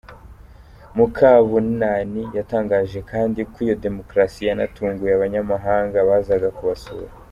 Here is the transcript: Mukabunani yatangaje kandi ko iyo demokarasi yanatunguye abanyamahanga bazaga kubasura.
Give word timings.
Mukabunani 0.95 2.21
yatangaje 2.37 2.99
kandi 3.11 3.39
ko 3.51 3.57
iyo 3.65 3.75
demokarasi 3.85 4.39
yanatunguye 4.49 5.11
abanyamahanga 5.15 5.97
bazaga 6.09 6.49
kubasura. 6.57 7.09